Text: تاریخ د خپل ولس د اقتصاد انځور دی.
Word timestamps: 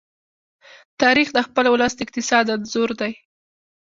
تاریخ 1.01 1.27
د 1.33 1.39
خپل 1.47 1.65
ولس 1.69 1.93
د 1.95 1.99
اقتصاد 2.05 2.45
انځور 2.55 2.89
دی. 3.01 3.11